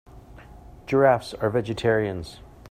[0.87, 2.39] Giraffes are vegetarians.